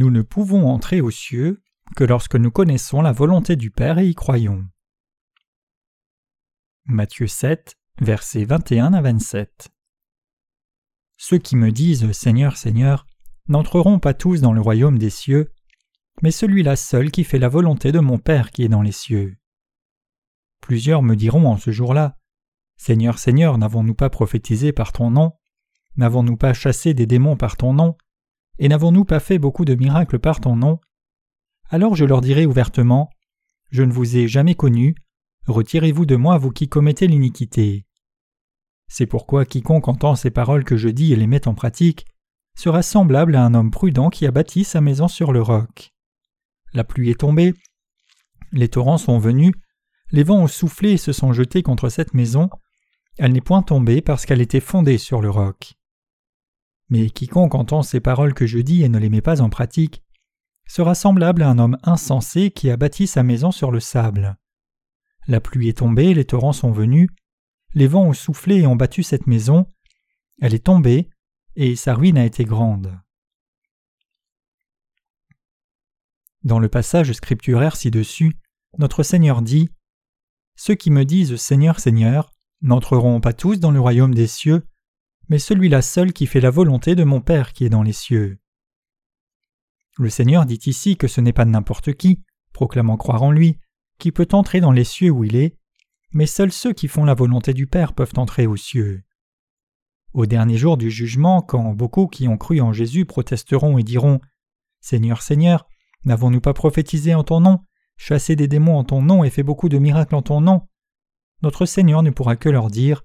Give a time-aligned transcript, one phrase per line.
[0.00, 1.62] Nous ne pouvons entrer aux cieux
[1.94, 4.66] que lorsque nous connaissons la volonté du Père et y croyons.
[6.86, 9.68] Matthieu 7, versets 21 à 27.
[11.18, 13.06] Ceux qui me disent Seigneur, Seigneur,
[13.46, 15.52] n'entreront pas tous dans le royaume des cieux,
[16.22, 19.36] mais celui-là seul qui fait la volonté de mon Père qui est dans les cieux.
[20.62, 22.16] Plusieurs me diront en ce jour-là
[22.78, 25.34] Seigneur, Seigneur, n'avons-nous pas prophétisé par ton nom?
[25.98, 27.98] N'avons-nous pas chassé des démons par ton nom?
[28.60, 30.78] Et n'avons-nous pas fait beaucoup de miracles par ton nom?
[31.70, 33.08] Alors je leur dirai ouvertement
[33.70, 34.94] Je ne vous ai jamais connu,
[35.46, 37.86] retirez-vous de moi, vous qui commettez l'iniquité.
[38.86, 42.04] C'est pourquoi quiconque entend ces paroles que je dis et les met en pratique
[42.54, 45.94] sera semblable à un homme prudent qui a bâti sa maison sur le roc.
[46.74, 47.54] La pluie est tombée,
[48.52, 49.54] les torrents sont venus,
[50.10, 52.50] les vents ont soufflé et se sont jetés contre cette maison,
[53.16, 55.79] elle n'est point tombée parce qu'elle était fondée sur le roc.
[56.90, 60.02] Mais quiconque entend ces paroles que je dis et ne les met pas en pratique
[60.68, 64.36] sera semblable à un homme insensé qui a bâti sa maison sur le sable.
[65.26, 67.08] La pluie est tombée, les torrents sont venus,
[67.74, 69.66] les vents ont soufflé et ont battu cette maison,
[70.40, 71.10] elle est tombée,
[71.56, 72.96] et sa ruine a été grande.
[76.42, 78.38] Dans le passage scripturaire ci-dessus,
[78.78, 79.70] notre Seigneur dit
[80.56, 84.66] Ceux qui me disent Seigneur, Seigneur, n'entreront pas tous dans le royaume des cieux,
[85.30, 88.38] mais celui-là seul qui fait la volonté de mon Père qui est dans les cieux.
[89.96, 92.20] Le Seigneur dit ici que ce n'est pas n'importe qui,
[92.52, 93.58] proclamant croire en lui,
[93.98, 95.56] qui peut entrer dans les cieux où il est,
[96.12, 99.04] mais seuls ceux qui font la volonté du Père peuvent entrer aux cieux.
[100.12, 104.20] Au dernier jour du jugement, quand beaucoup qui ont cru en Jésus protesteront et diront
[104.80, 105.68] Seigneur, Seigneur,
[106.04, 107.60] n'avons-nous pas prophétisé en ton nom,
[107.96, 110.66] chassé des démons en ton nom et fait beaucoup de miracles en ton nom?
[111.42, 113.04] Notre Seigneur ne pourra que leur dire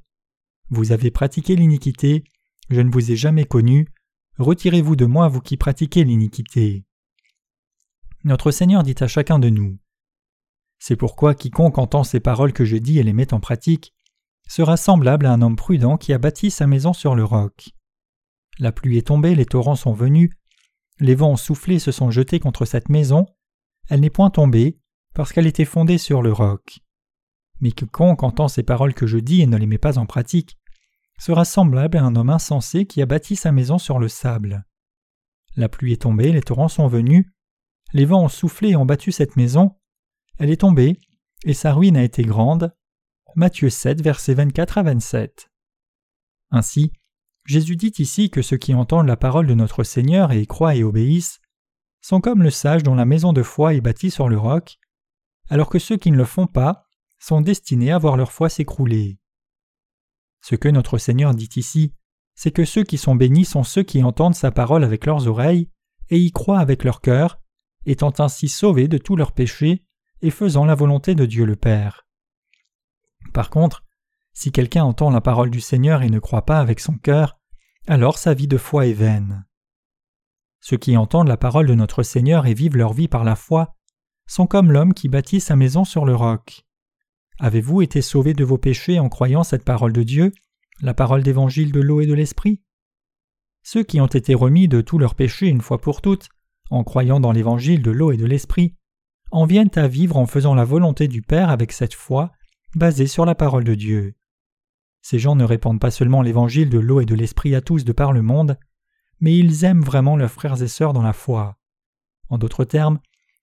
[0.69, 2.23] Vous avez pratiqué l'iniquité,
[2.69, 3.87] je ne vous ai jamais connu,
[4.37, 6.85] retirez-vous de moi, vous qui pratiquez l'iniquité.
[8.23, 9.77] Notre Seigneur dit à chacun de nous
[10.79, 13.93] C'est pourquoi quiconque entend ces paroles que je dis et les met en pratique
[14.47, 17.69] sera semblable à un homme prudent qui a bâti sa maison sur le roc.
[18.59, 20.31] La pluie est tombée, les torrents sont venus,
[20.99, 23.25] les vents ont soufflé se sont jetés contre cette maison,
[23.89, 24.79] elle n'est point tombée,
[25.13, 26.79] parce qu'elle était fondée sur le roc.
[27.61, 30.57] Mais quiconque entend ces paroles que je dis et ne les met pas en pratique,
[31.17, 34.65] sera semblable à un homme insensé qui a bâti sa maison sur le sable.
[35.55, 37.25] La pluie est tombée, les torrents sont venus,
[37.93, 39.77] les vents ont soufflé et ont battu cette maison,
[40.37, 40.99] elle est tombée,
[41.45, 42.75] et sa ruine a été grande,
[43.35, 45.51] Matthieu 7, versets 24 à 27.
[46.51, 46.93] Ainsi,
[47.45, 50.83] Jésus dit ici que ceux qui entendent la parole de notre Seigneur et croient et
[50.83, 51.39] obéissent
[52.01, 54.77] sont comme le sage dont la maison de foi est bâtie sur le roc,
[55.49, 56.84] alors que ceux qui ne le font pas
[57.25, 59.17] sont destinés à voir leur foi s'écrouler.
[60.41, 61.95] Ce que notre Seigneur dit ici,
[62.35, 65.71] c'est que ceux qui sont bénis sont ceux qui entendent sa parole avec leurs oreilles
[66.09, 67.41] et y croient avec leur cœur,
[67.87, 69.83] étant ainsi sauvés de tous leurs péchés
[70.21, 72.05] et faisant la volonté de Dieu le Père.
[73.33, 73.83] Par contre,
[74.33, 77.39] si quelqu'un entend la parole du Seigneur et ne croit pas avec son cœur,
[77.87, 79.47] alors sa vie de foi est vaine.
[80.59, 83.75] Ceux qui entendent la parole de notre Seigneur et vivent leur vie par la foi
[84.27, 86.64] sont comme l'homme qui bâtit sa maison sur le roc.
[87.39, 90.31] Avez-vous été sauvés de vos péchés en croyant cette parole de Dieu,
[90.81, 92.61] la parole d'évangile de l'eau et de l'esprit?
[93.63, 96.29] Ceux qui ont été remis de tous leurs péchés une fois pour toutes,
[96.69, 98.75] en croyant dans l'évangile de l'eau et de l'esprit,
[99.31, 102.31] en viennent à vivre en faisant la volonté du Père avec cette foi
[102.75, 104.15] basé sur la parole de Dieu.
[105.01, 107.91] Ces gens ne répandent pas seulement l'évangile de l'eau et de l'esprit à tous de
[107.91, 108.57] par le monde,
[109.19, 111.57] mais ils aiment vraiment leurs frères et sœurs dans la foi.
[112.29, 112.99] En d'autres termes,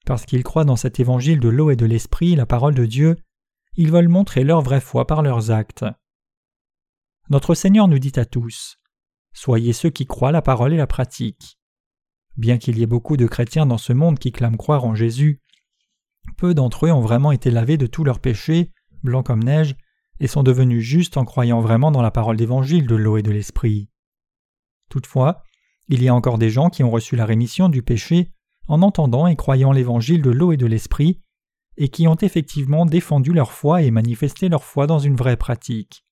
[0.06, 3.16] parce qu'ils croient dans cet évangile de l'eau et de l'esprit, la parole de Dieu,
[3.74, 5.84] ils veulent montrer leur vraie foi par leurs actes.
[7.30, 8.76] Notre Seigneur nous dit à tous
[9.32, 11.58] Soyez ceux qui croient la parole et la pratiquent.
[12.36, 15.40] Bien qu'il y ait beaucoup de chrétiens dans ce monde qui clament croire en Jésus,
[16.36, 18.72] peu d'entre eux ont vraiment été lavés de tous leurs péchés
[19.02, 19.76] blancs comme neige,
[20.20, 23.32] et sont devenus justes en croyant vraiment dans la parole d'évangile de l'eau et de
[23.32, 23.90] l'esprit.
[24.88, 25.42] Toutefois,
[25.88, 28.32] il y a encore des gens qui ont reçu la rémission du péché
[28.68, 31.20] en entendant et croyant l'évangile de l'eau et de l'esprit,
[31.76, 36.04] et qui ont effectivement défendu leur foi et manifesté leur foi dans une vraie pratique.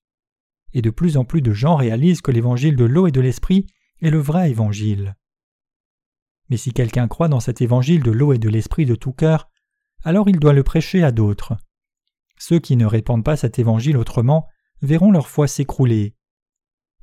[0.73, 3.67] Et de plus en plus de gens réalisent que l'évangile de l'eau et de l'esprit
[4.01, 5.15] est le vrai évangile.
[6.49, 9.49] Mais si quelqu'un croit dans cet évangile de l'eau et de l'esprit de tout cœur,
[10.03, 11.55] alors il doit le prêcher à d'autres.
[12.37, 14.47] Ceux qui ne répandent pas cet évangile autrement
[14.81, 16.15] verront leur foi s'écrouler.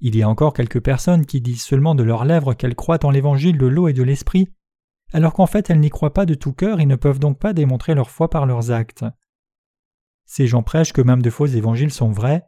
[0.01, 3.11] Il y a encore quelques personnes qui disent seulement de leurs lèvres qu'elles croient en
[3.11, 4.49] l'évangile de l'eau et de l'esprit,
[5.13, 7.53] alors qu'en fait elles n'y croient pas de tout cœur et ne peuvent donc pas
[7.53, 9.05] démontrer leur foi par leurs actes.
[10.27, 12.45] Ces gens prêchent que même de faux évangiles sont vrais.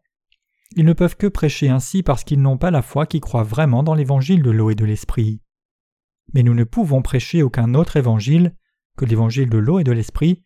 [0.76, 3.82] Ils ne peuvent que prêcher ainsi parce qu'ils n'ont pas la foi qui croit vraiment
[3.82, 5.40] dans l'évangile de l'eau et de l'esprit.
[6.32, 8.54] mais nous ne pouvons prêcher aucun autre évangile
[8.96, 10.44] que l'évangile de l'eau et de l'esprit,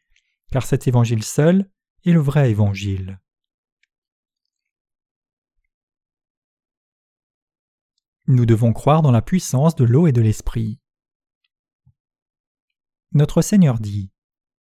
[0.51, 1.69] car cet évangile seul
[2.05, 3.21] est le vrai évangile.
[8.27, 10.81] Nous devons croire dans la puissance de l'eau et de l'esprit.
[13.15, 14.11] Notre Seigneur dit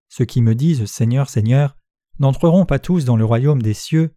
[0.08, 1.76] Ceux qui me disent Seigneur, Seigneur,
[2.20, 4.14] n'entreront pas tous dans le royaume des cieux,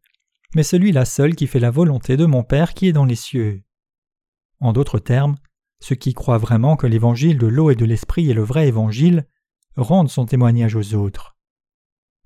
[0.55, 3.63] mais celui-là seul qui fait la volonté de mon Père qui est dans les cieux.
[4.59, 5.37] En d'autres termes,
[5.81, 9.27] ceux qui croient vraiment que l'évangile de l'eau et de l'esprit est le vrai évangile
[9.75, 11.37] rendent son témoignage aux autres.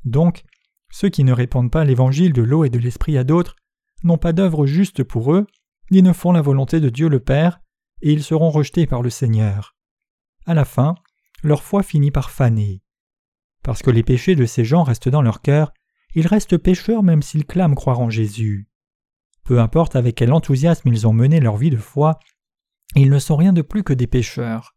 [0.04, 0.44] Donc,
[0.92, 3.56] ceux qui ne répandent pas l'évangile de l'eau et de l'esprit à d'autres
[4.04, 5.48] n'ont pas d'œuvre juste pour eux,
[5.92, 7.62] ni ne font la volonté de Dieu le Père,
[8.02, 9.76] et ils seront rejetés par le Seigneur.
[10.46, 10.96] À la fin,
[11.44, 12.82] leur foi finit par faner.
[13.64, 15.74] Parce que les péchés de ces gens restent dans leur cœur,
[16.16, 18.68] ils restent pécheurs même s'ils clament croire en Jésus.
[19.44, 22.20] Peu importe avec quel enthousiasme ils ont mené leur vie de foi,
[22.96, 24.76] ils ne sont rien de plus que des pécheurs.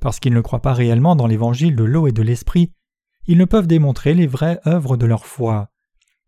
[0.00, 2.72] Parce qu'ils ne croient pas réellement dans l'évangile de l'eau et de l'esprit,
[3.26, 5.70] ils ne peuvent démontrer les vraies œuvres de leur foi.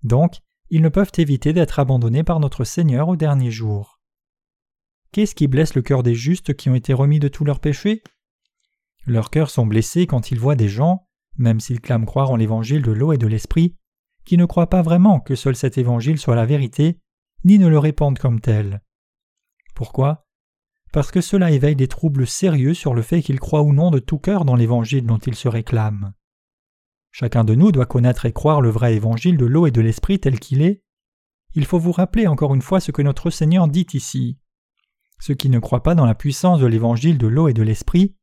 [0.03, 0.37] Donc,
[0.71, 4.01] ils ne peuvent éviter d'être abandonnés par notre Seigneur au dernier jour.
[5.13, 8.03] Qu'est-ce qui blesse le cœur des justes qui ont été remis de tous leurs péchés?
[9.07, 11.07] Leurs cœurs sont blessés quand ils voient des gens,
[11.39, 13.77] même s'ils clament croire en l'évangile de l'eau et de l'esprit,
[14.25, 16.99] qui ne croient pas vraiment que seul cet évangile soit la vérité,
[17.45, 18.83] ni ne le répandent comme tel.
[19.75, 20.27] Pourquoi?
[20.93, 23.99] Parce que cela éveille des troubles sérieux sur le fait qu'ils croient ou non de
[23.99, 26.13] tout cœur dans l'évangile dont ils se réclament.
[27.13, 30.19] Chacun de nous doit connaître et croire le vrai évangile de l'eau et de l'esprit
[30.19, 30.83] tel qu'il est.
[31.55, 34.39] Il faut vous rappeler encore une fois ce que notre Seigneur dit ici.
[35.21, 38.17] Ceux qui ne croient pas dans la puissance de l'évangile de l'eau et de l'esprit,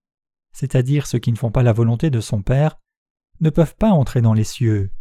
[0.53, 2.79] c'est-à-dire ceux qui ne font pas la volonté de son Père,
[3.41, 4.91] ne peuvent pas entrer dans les cieux.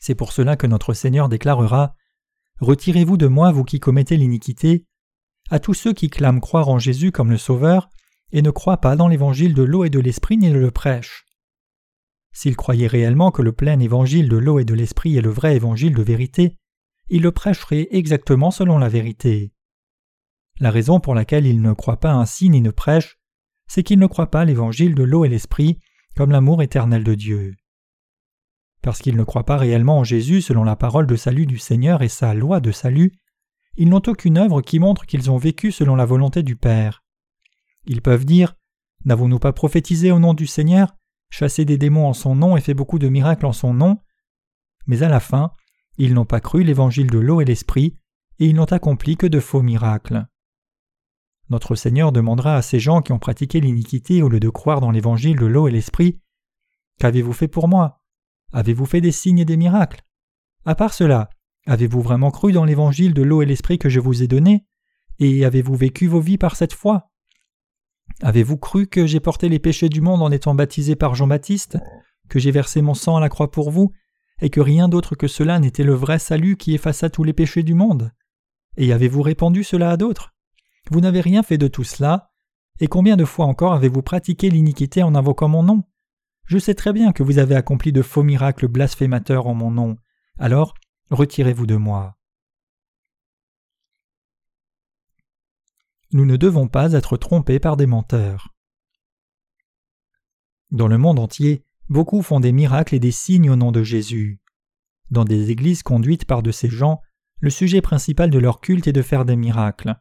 [0.00, 1.94] C'est pour cela que notre Seigneur déclarera
[2.60, 4.86] Retirez-vous de moi, vous qui commettez l'iniquité,
[5.50, 7.90] à tous ceux qui clament croire en Jésus comme le Sauveur
[8.32, 11.26] et ne croient pas dans l'évangile de l'eau et de l'esprit ni le prêchent.
[12.32, 15.56] S'ils croyaient réellement que le plein évangile de l'eau et de l'esprit est le vrai
[15.56, 16.56] évangile de vérité,
[17.08, 19.52] ils le prêcheraient exactement selon la vérité.
[20.58, 23.18] La raison pour laquelle ils ne croient pas ainsi ni ne prêchent,
[23.66, 25.78] c'est qu'ils ne croient pas l'évangile de l'eau et l'esprit
[26.16, 27.54] comme l'amour éternel de Dieu.
[28.82, 32.02] Parce qu'ils ne croient pas réellement en Jésus selon la parole de salut du Seigneur
[32.02, 33.12] et sa loi de salut,
[33.76, 37.02] ils n'ont aucune œuvre qui montre qu'ils ont vécu selon la volonté du Père.
[37.86, 38.54] Ils peuvent dire
[39.04, 40.94] N'avons-nous pas prophétisé au nom du Seigneur
[41.30, 43.98] chassé des démons en son nom et fait beaucoup de miracles en son nom?
[44.86, 45.50] Mais à la fin,
[45.98, 47.98] ils n'ont pas cru l'évangile de l'eau et l'esprit,
[48.38, 50.26] et ils n'ont accompli que de faux miracles.
[51.50, 54.90] Notre Seigneur demandera à ces gens qui ont pratiqué l'iniquité au lieu de croire dans
[54.90, 56.20] l'évangile de l'eau et l'esprit
[56.98, 58.00] Qu'avez-vous fait pour moi?
[58.52, 60.02] Avez-vous fait des signes et des miracles?
[60.64, 61.28] À part cela,
[61.66, 64.64] avez-vous vraiment cru dans l'évangile de l'eau et l'esprit que je vous ai donné?
[65.18, 67.10] Et avez-vous vécu vos vies par cette foi?
[68.22, 71.78] Avez-vous cru que j'ai porté les péchés du monde en étant baptisé par Jean-Baptiste,
[72.28, 73.92] que j'ai versé mon sang à la croix pour vous,
[74.40, 77.62] et que rien d'autre que cela n'était le vrai salut qui effaça tous les péchés
[77.62, 78.12] du monde?
[78.76, 80.33] Et avez-vous répandu cela à d'autres?
[80.90, 82.30] Vous n'avez rien fait de tout cela,
[82.80, 85.84] et combien de fois encore avez-vous pratiqué l'iniquité en invoquant mon nom?
[86.46, 89.96] Je sais très bien que vous avez accompli de faux miracles blasphémateurs en mon nom,
[90.38, 90.74] alors
[91.10, 92.18] retirez-vous de moi.
[96.12, 98.54] Nous ne devons pas être trompés par des menteurs.
[100.70, 104.40] Dans le monde entier, beaucoup font des miracles et des signes au nom de Jésus.
[105.10, 107.00] Dans des églises conduites par de ces gens,
[107.40, 109.96] le sujet principal de leur culte est de faire des miracles.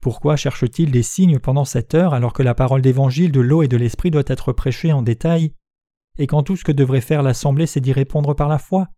[0.00, 3.68] Pourquoi cherchent-ils des signes pendant cette heure alors que la parole d'évangile de l'eau et
[3.68, 5.54] de l'esprit doit être prêchée en détail,
[6.18, 8.88] et quand tout ce que devrait faire l'Assemblée c'est d'y répondre par la foi?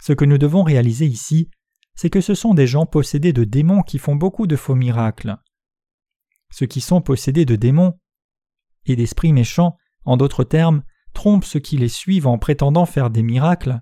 [0.00, 1.50] Ce que nous devons réaliser ici,
[1.94, 5.36] c'est que ce sont des gens possédés de démons qui font beaucoup de faux miracles.
[6.50, 7.98] Ceux qui sont possédés de démons
[8.86, 10.82] et d'esprits méchants, en d'autres termes,
[11.12, 13.80] trompent ceux qui les suivent en prétendant faire des miracles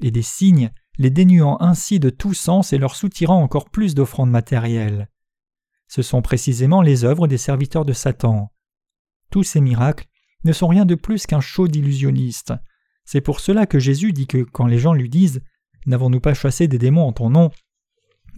[0.00, 4.30] et des signes, les dénuant ainsi de tout sens et leur soutirant encore plus d'offrandes
[4.30, 5.08] matérielles.
[5.88, 8.52] Ce sont précisément les œuvres des serviteurs de Satan.
[9.30, 10.08] Tous ces miracles
[10.44, 12.54] ne sont rien de plus qu'un show d'illusionnistes.
[13.04, 15.42] C'est pour cela que Jésus dit que quand les gens lui disent
[15.86, 17.50] N'avons-nous pas chassé des démons en ton nom?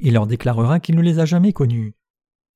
[0.00, 1.94] Il leur déclarera qu'il ne les a jamais connus.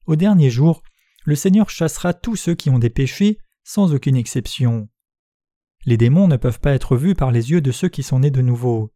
[0.06, 0.82] Au dernier jour,
[1.25, 4.88] le Seigneur chassera tous ceux qui ont des péchés, sans aucune exception.
[5.87, 8.30] Les démons ne peuvent pas être vus par les yeux de ceux qui sont nés
[8.30, 8.92] de nouveau.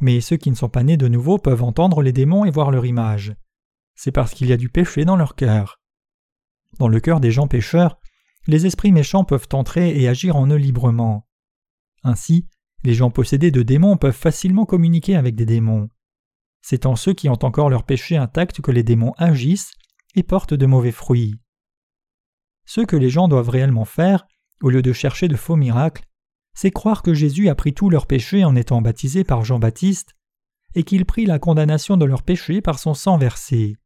[0.00, 2.70] Mais ceux qui ne sont pas nés de nouveau peuvent entendre les démons et voir
[2.70, 3.34] leur image.
[3.96, 5.80] C'est parce qu'il y a du péché dans leur cœur.
[6.78, 7.98] Dans le cœur des gens pécheurs,
[8.46, 11.26] les esprits méchants peuvent entrer et agir en eux librement.
[12.02, 12.46] Ainsi,
[12.84, 15.88] les gens possédés de démons peuvent facilement communiquer avec des démons.
[16.60, 19.72] C'est en ceux qui ont encore leur péché intact que les démons agissent
[20.14, 21.40] et portent de mauvais fruits.
[22.64, 24.26] Ce que les gens doivent réellement faire,
[24.62, 26.04] au lieu de chercher de faux miracles,
[26.54, 30.14] c'est croire que Jésus a pris tous leurs péchés en étant baptisé par Jean-Baptiste,
[30.74, 33.76] et qu'il prit la condamnation de leurs péchés par son sang versé.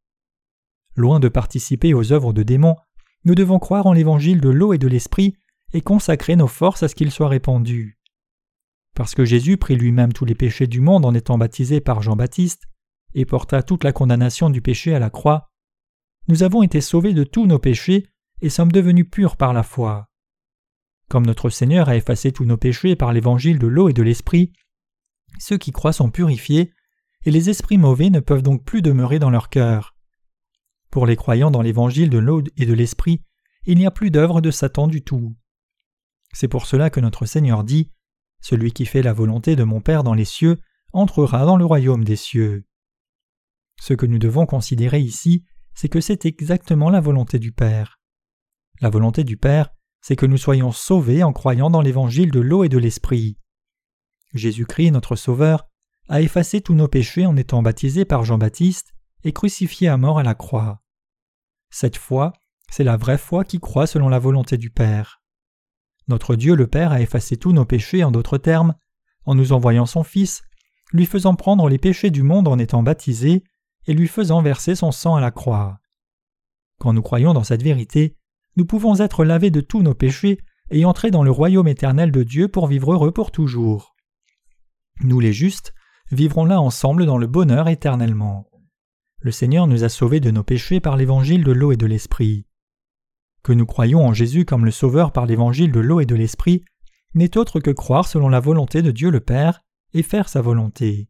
[0.95, 2.75] Loin de participer aux œuvres de démons,
[3.23, 5.35] nous devons croire en l'évangile de l'eau et de l'esprit
[5.73, 7.99] et consacrer nos forces à ce qu'il soit répandu.
[8.95, 12.63] Parce que Jésus prit lui-même tous les péchés du monde en étant baptisé par Jean-Baptiste
[13.13, 15.51] et porta toute la condamnation du péché à la croix,
[16.27, 18.07] nous avons été sauvés de tous nos péchés
[18.41, 20.07] et sommes devenus purs par la foi.
[21.09, 24.53] Comme notre Seigneur a effacé tous nos péchés par l'évangile de l'eau et de l'esprit,
[25.39, 26.73] ceux qui croient sont purifiés,
[27.25, 29.95] et les esprits mauvais ne peuvent donc plus demeurer dans leur cœur.
[30.91, 33.23] Pour les croyants dans l'évangile de l'eau et de l'esprit,
[33.65, 35.35] il n'y a plus d'œuvre de Satan du tout.
[36.33, 37.91] C'est pour cela que notre Seigneur dit
[38.41, 40.57] Celui qui fait la volonté de mon Père dans les cieux
[40.91, 42.65] entrera dans le royaume des cieux.
[43.79, 48.01] Ce que nous devons considérer ici, c'est que c'est exactement la volonté du Père.
[48.81, 49.69] La volonté du Père,
[50.01, 53.37] c'est que nous soyons sauvés en croyant dans l'évangile de l'eau et de l'esprit.
[54.33, 55.67] Jésus-Christ, notre Sauveur,
[56.09, 58.93] a effacé tous nos péchés en étant baptisé par Jean-Baptiste
[59.23, 60.80] et crucifié à mort à la croix.
[61.71, 62.33] Cette foi,
[62.69, 65.21] c'est la vraie foi qui croit selon la volonté du Père.
[66.07, 68.75] Notre Dieu le Père a effacé tous nos péchés en d'autres termes,
[69.25, 70.43] en nous envoyant son Fils,
[70.91, 73.43] lui faisant prendre les péchés du monde en étant baptisé
[73.87, 75.79] et lui faisant verser son sang à la croix.
[76.77, 78.17] Quand nous croyons dans cette vérité,
[78.57, 80.39] nous pouvons être lavés de tous nos péchés
[80.71, 83.95] et entrer dans le royaume éternel de Dieu pour vivre heureux pour toujours.
[85.01, 85.73] Nous les justes
[86.11, 88.50] vivrons là ensemble dans le bonheur éternellement.
[89.23, 92.47] Le Seigneur nous a sauvés de nos péchés par l'évangile de l'eau et de l'esprit.
[93.43, 96.65] Que nous croyons en Jésus comme le Sauveur par l'évangile de l'eau et de l'esprit
[97.13, 99.61] n'est autre que croire selon la volonté de Dieu le Père
[99.93, 101.07] et faire sa volonté.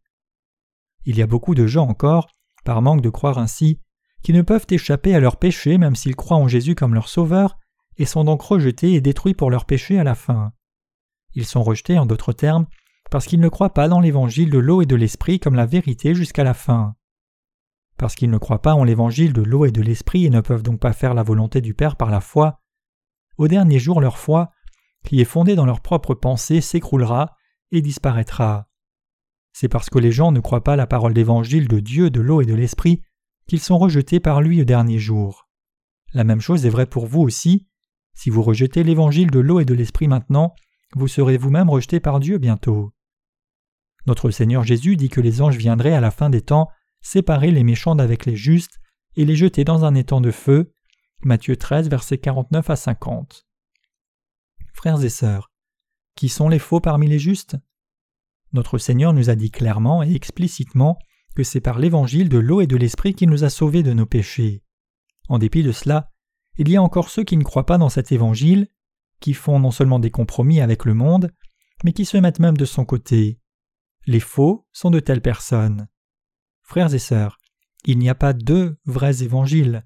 [1.05, 2.27] Il y a beaucoup de gens encore,
[2.65, 3.79] par manque de croire ainsi,
[4.23, 7.57] qui ne peuvent échapper à leurs péchés même s'ils croient en Jésus comme leur Sauveur,
[7.97, 10.51] et sont donc rejetés et détruits pour leurs péchés à la fin.
[11.33, 12.67] Ils sont rejetés, en d'autres termes,
[13.09, 16.13] parce qu'ils ne croient pas dans l'évangile de l'eau et de l'esprit comme la vérité
[16.13, 16.95] jusqu'à la fin.
[18.01, 20.63] Parce qu'ils ne croient pas en l'évangile de l'eau et de l'esprit et ne peuvent
[20.63, 22.59] donc pas faire la volonté du Père par la foi,
[23.37, 24.49] au dernier jour leur foi,
[25.05, 27.35] qui est fondée dans leur propre pensée, s'écroulera
[27.69, 28.67] et disparaîtra.
[29.53, 32.41] C'est parce que les gens ne croient pas la parole d'évangile de Dieu, de l'eau
[32.41, 33.03] et de l'esprit
[33.47, 35.47] qu'ils sont rejetés par lui au dernier jour.
[36.15, 37.67] La même chose est vraie pour vous aussi.
[38.15, 40.55] Si vous rejetez l'évangile de l'eau et de l'esprit maintenant,
[40.95, 42.95] vous serez vous-même rejeté par Dieu bientôt.
[44.07, 46.67] Notre Seigneur Jésus dit que les anges viendraient à la fin des temps
[47.01, 48.79] séparer les méchants d'avec les justes
[49.15, 50.73] et les jeter dans un étang de feu.
[51.23, 53.45] Matthieu 13, versets 49 à 50.
[54.73, 55.51] Frères et sœurs,
[56.15, 57.57] qui sont les faux parmi les justes?
[58.53, 60.97] Notre Seigneur nous a dit clairement et explicitement
[61.35, 64.05] que c'est par l'évangile de l'eau et de l'esprit qui nous a sauvés de nos
[64.05, 64.63] péchés.
[65.29, 66.09] En dépit de cela,
[66.57, 68.67] il y a encore ceux qui ne croient pas dans cet évangile,
[69.19, 71.31] qui font non seulement des compromis avec le monde,
[71.83, 73.39] mais qui se mettent même de son côté.
[74.05, 75.87] Les faux sont de telles personnes.
[76.71, 77.37] Frères et sœurs,
[77.83, 79.85] il n'y a pas deux vrais évangiles.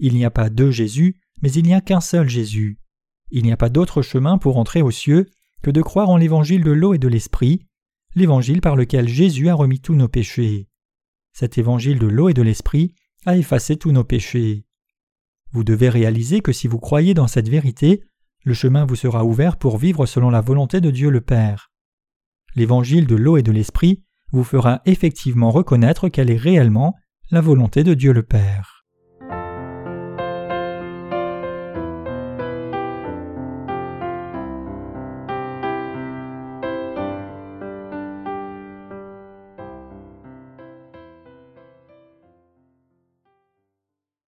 [0.00, 2.78] Il n'y a pas deux Jésus, mais il n'y a qu'un seul Jésus.
[3.30, 5.30] Il n'y a pas d'autre chemin pour entrer aux cieux
[5.62, 7.64] que de croire en l'évangile de l'eau et de l'esprit,
[8.14, 10.68] l'évangile par lequel Jésus a remis tous nos péchés.
[11.32, 14.66] Cet évangile de l'eau et de l'esprit a effacé tous nos péchés.
[15.52, 18.04] Vous devez réaliser que si vous croyez dans cette vérité,
[18.44, 21.72] le chemin vous sera ouvert pour vivre selon la volonté de Dieu le Père.
[22.56, 26.96] L'évangile de l'eau et de l'esprit vous fera effectivement reconnaître quelle est réellement
[27.30, 28.79] la volonté de Dieu le Père.